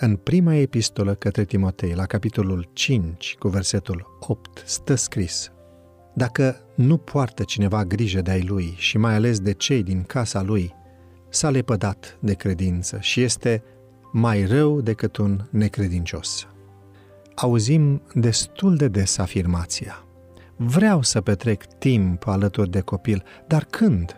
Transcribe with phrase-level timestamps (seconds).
[0.00, 5.52] În prima epistolă către Timotei, la capitolul 5, cu versetul 8, stă scris
[6.14, 10.42] Dacă nu poartă cineva grijă de ai lui și mai ales de cei din casa
[10.42, 10.74] lui,
[11.28, 13.62] s-a lepădat de credință și este
[14.12, 16.46] mai rău decât un necredincios.
[17.34, 20.04] Auzim destul de des afirmația.
[20.56, 24.16] Vreau să petrec timp alături de copil, dar când?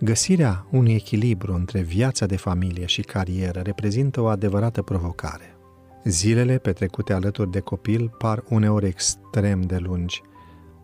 [0.00, 5.56] Găsirea unui echilibru între viața de familie și carieră reprezintă o adevărată provocare.
[6.04, 10.22] Zilele petrecute alături de copil par uneori extrem de lungi,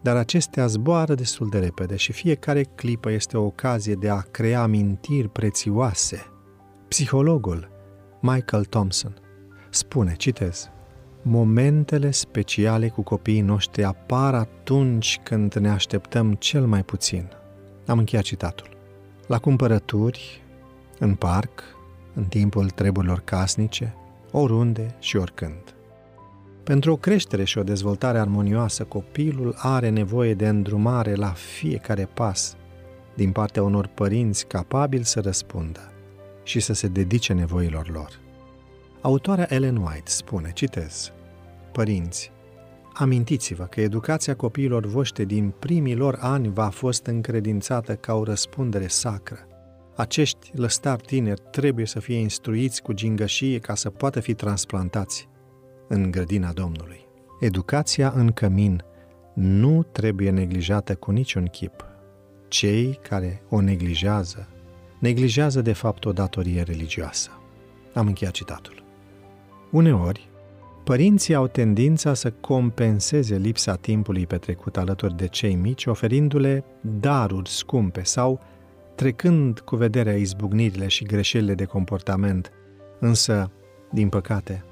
[0.03, 4.63] dar acestea zboară destul de repede și fiecare clipă este o ocazie de a crea
[4.63, 6.27] amintiri prețioase.
[6.89, 7.71] Psihologul
[8.21, 9.17] Michael Thompson
[9.71, 10.69] spune, citez,
[11.23, 17.29] Momentele speciale cu copiii noștri apar atunci când ne așteptăm cel mai puțin.
[17.87, 18.74] Am încheiat citatul
[19.27, 20.43] la cumpărături,
[20.99, 21.63] în parc,
[22.15, 23.95] în timpul treburilor casnice,
[24.31, 25.75] oriunde și oricând.
[26.65, 32.57] Pentru o creștere și o dezvoltare armonioasă, copilul are nevoie de îndrumare la fiecare pas
[33.15, 35.93] din partea unor părinți capabili să răspundă
[36.43, 38.21] și să se dedice nevoilor lor.
[39.01, 41.13] Autoarea Ellen White spune, citez,
[41.73, 42.33] Părinți,
[42.95, 48.87] Amintiți-vă că educația copiilor voștri din primii lor ani va fost încredințată ca o răspundere
[48.87, 49.39] sacră.
[49.97, 55.29] Acești lăstari tineri trebuie să fie instruiți cu gingășie ca să poată fi transplantați
[55.89, 57.07] în grădina Domnului.
[57.41, 58.85] Educația în cămin
[59.35, 61.85] nu trebuie neglijată cu niciun chip.
[62.49, 64.49] Cei care o neglijează,
[64.99, 67.31] neglijează de fapt o datorie religioasă.
[67.95, 68.85] Am încheiat citatul.
[69.71, 70.29] Uneori,
[70.85, 78.03] Părinții au tendința să compenseze lipsa timpului petrecut alături de cei mici, oferindu-le daruri scumpe
[78.03, 78.41] sau
[78.95, 82.53] trecând cu vederea izbucnirile și greșelile de comportament,
[83.01, 83.51] însă,
[83.93, 84.65] din păcate,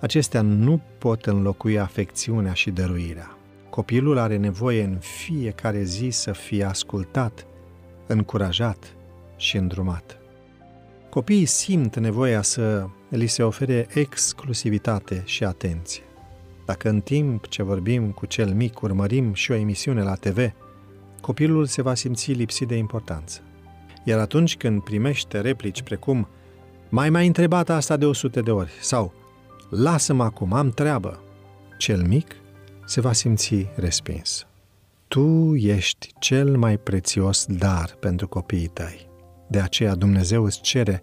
[0.00, 3.36] acestea nu pot înlocui afecțiunea și dăruirea.
[3.70, 7.46] Copilul are nevoie în fiecare zi să fie ascultat,
[8.06, 8.96] încurajat
[9.36, 10.21] și îndrumat.
[11.12, 16.02] Copiii simt nevoia să li se ofere exclusivitate și atenție.
[16.66, 20.52] Dacă în timp ce vorbim cu cel mic urmărim și o emisiune la TV,
[21.20, 23.40] copilul se va simți lipsit de importanță.
[24.04, 26.28] Iar atunci când primește replici precum
[26.88, 29.12] mai mai întrebat asta de 100 de ori sau
[29.70, 31.22] lasă-mă acum, am treabă,
[31.78, 32.36] cel mic
[32.86, 34.46] se va simți respins.
[35.08, 39.11] Tu ești cel mai prețios dar pentru copiii tăi.
[39.52, 41.02] De aceea Dumnezeu îți cere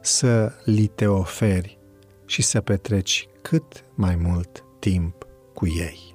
[0.00, 1.78] să li te oferi
[2.26, 6.13] și să petreci cât mai mult timp cu ei.